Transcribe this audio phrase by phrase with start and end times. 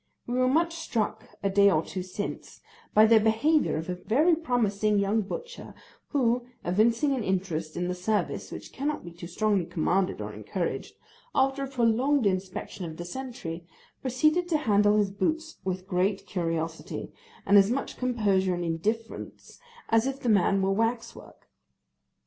[0.25, 2.59] We were much struck a day or two since,
[2.91, 5.75] by the behaviour of a very promising young butcher
[6.07, 10.95] who (evincing an interest in the service, which cannot be too strongly commanded or encouraged),
[11.35, 13.67] after a prolonged inspection of the sentry,
[14.01, 17.13] proceeded to handle his boots with great curiosity,
[17.45, 19.59] and as much composure and indifference
[19.89, 21.47] as if the man were wax work.